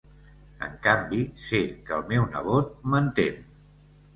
En 0.67 0.73
canvi, 0.85 1.19
sé 1.43 1.61
que 1.89 1.93
el 1.99 2.09
meu 2.13 2.27
nebot 2.33 2.73
m'entén. 2.91 3.41